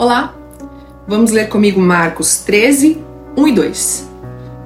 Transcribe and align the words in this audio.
Olá! 0.00 0.34
Vamos 1.06 1.30
ler 1.30 1.50
comigo 1.50 1.78
Marcos 1.78 2.38
13, 2.38 3.04
1 3.36 3.48
e 3.48 3.52
2. 3.52 4.08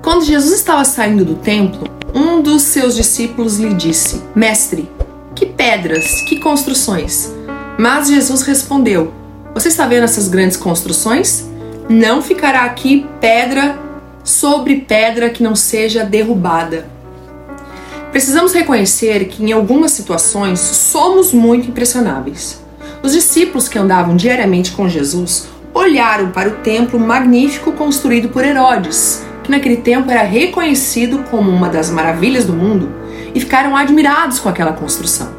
Quando 0.00 0.24
Jesus 0.24 0.54
estava 0.54 0.84
saindo 0.84 1.24
do 1.24 1.34
templo, 1.34 1.88
um 2.14 2.40
dos 2.40 2.62
seus 2.62 2.94
discípulos 2.94 3.58
lhe 3.58 3.74
disse: 3.74 4.22
Mestre, 4.32 4.88
que 5.34 5.44
pedras, 5.44 6.06
que 6.28 6.38
construções! 6.38 7.34
Mas 7.76 8.06
Jesus 8.06 8.42
respondeu: 8.42 9.12
Você 9.54 9.66
está 9.66 9.88
vendo 9.88 10.04
essas 10.04 10.28
grandes 10.28 10.56
construções? 10.56 11.44
Não 11.88 12.22
ficará 12.22 12.62
aqui 12.62 13.04
pedra 13.20 13.76
sobre 14.22 14.82
pedra 14.82 15.30
que 15.30 15.42
não 15.42 15.56
seja 15.56 16.04
derrubada. 16.04 16.88
Precisamos 18.12 18.52
reconhecer 18.52 19.24
que 19.24 19.42
em 19.42 19.50
algumas 19.50 19.90
situações 19.90 20.60
somos 20.60 21.32
muito 21.32 21.70
impressionáveis. 21.70 22.62
Os 23.04 23.12
discípulos 23.12 23.68
que 23.68 23.78
andavam 23.78 24.16
diariamente 24.16 24.72
com 24.72 24.88
Jesus 24.88 25.46
olharam 25.74 26.30
para 26.30 26.48
o 26.48 26.52
templo 26.62 26.98
magnífico 26.98 27.70
construído 27.72 28.30
por 28.30 28.42
Herodes, 28.42 29.22
que 29.42 29.50
naquele 29.50 29.76
tempo 29.76 30.10
era 30.10 30.22
reconhecido 30.22 31.18
como 31.30 31.50
uma 31.50 31.68
das 31.68 31.90
maravilhas 31.90 32.46
do 32.46 32.54
mundo, 32.54 32.90
e 33.34 33.40
ficaram 33.40 33.76
admirados 33.76 34.38
com 34.38 34.48
aquela 34.48 34.72
construção. 34.72 35.34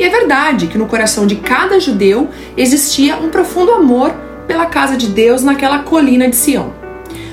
E 0.00 0.02
é 0.02 0.08
verdade 0.08 0.66
que 0.66 0.76
no 0.76 0.86
coração 0.86 1.28
de 1.28 1.36
cada 1.36 1.78
judeu 1.78 2.28
existia 2.56 3.16
um 3.18 3.28
profundo 3.28 3.70
amor 3.70 4.12
pela 4.48 4.66
casa 4.66 4.96
de 4.96 5.06
Deus 5.06 5.44
naquela 5.44 5.84
colina 5.84 6.28
de 6.28 6.34
Sião. 6.34 6.72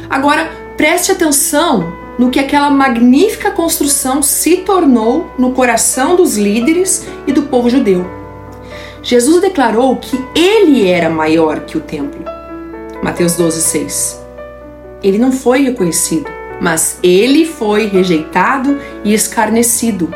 Agora, 0.07 0.51
preste 0.77 1.11
atenção 1.11 1.91
no 2.19 2.29
que 2.29 2.39
aquela 2.39 2.69
magnífica 2.69 3.49
construção 3.49 4.21
se 4.21 4.57
tornou 4.57 5.33
no 5.35 5.53
coração 5.53 6.15
dos 6.15 6.37
líderes 6.37 7.07
e 7.25 7.31
do 7.31 7.41
povo 7.41 7.71
judeu. 7.71 8.26
Jesus 9.07 9.39
declarou 9.39 9.95
que 9.95 10.21
ele 10.35 10.85
era 10.85 11.09
maior 11.09 11.61
que 11.61 11.77
o 11.77 11.79
templo. 11.79 12.25
Mateus 13.01 13.37
12, 13.37 13.61
6. 13.61 14.21
Ele 15.01 15.17
não 15.17 15.31
foi 15.31 15.63
reconhecido, 15.63 16.29
mas 16.59 16.99
ele 17.01 17.45
foi 17.45 17.87
rejeitado 17.87 18.77
e 19.05 19.13
escarnecido. 19.13 20.13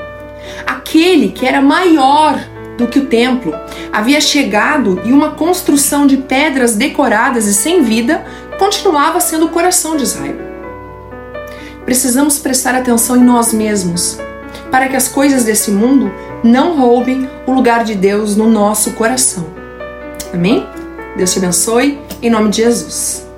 Aquele 0.67 1.29
que 1.29 1.47
era 1.47 1.61
maior 1.61 2.37
do 2.77 2.85
que 2.85 2.99
o 2.99 3.05
templo 3.05 3.53
havia 3.93 4.19
chegado 4.19 5.01
e 5.05 5.13
uma 5.13 5.35
construção 5.35 6.05
de 6.05 6.17
pedras 6.17 6.75
decoradas 6.75 7.47
e 7.47 7.53
sem 7.53 7.83
vida 7.83 8.25
continuava 8.59 9.21
sendo 9.21 9.45
o 9.45 9.51
coração 9.51 9.95
de 9.95 10.03
Israel. 10.03 10.35
Precisamos 11.85 12.39
prestar 12.39 12.75
atenção 12.75 13.15
em 13.15 13.23
nós 13.23 13.53
mesmos 13.53 14.19
para 14.71 14.87
que 14.87 14.95
as 14.95 15.07
coisas 15.07 15.43
desse 15.43 15.69
mundo 15.69 16.11
não 16.43 16.79
roubem 16.79 17.29
o 17.45 17.51
lugar 17.51 17.83
de 17.83 17.93
Deus 17.93 18.35
no 18.35 18.49
nosso 18.49 18.93
coração. 18.93 19.45
Amém? 20.33 20.65
Deus 21.17 21.33
te 21.33 21.39
abençoe, 21.39 21.99
em 22.21 22.29
nome 22.29 22.49
de 22.49 22.57
Jesus. 22.57 23.30